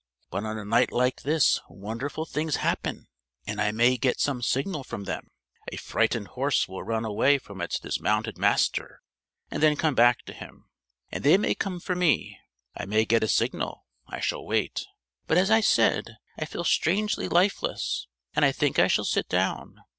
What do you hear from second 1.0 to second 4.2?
this wonderful things happen; and I may get